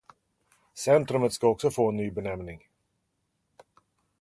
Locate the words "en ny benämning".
1.89-2.61